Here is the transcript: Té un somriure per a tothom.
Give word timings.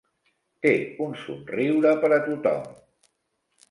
Té 0.65 0.71
un 1.09 1.13
somriure 1.27 1.95
per 2.03 2.13
a 2.21 2.23
tothom. 2.29 2.69